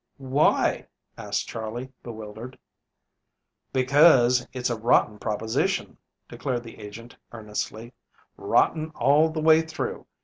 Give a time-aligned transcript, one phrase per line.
[0.17, 2.57] "Why?" asked Charley, bewildered.
[3.71, 5.95] "Because, it's a rotten proposition,"
[6.27, 7.93] declared the agent earnestly;
[8.35, 10.07] "rotten all the way through.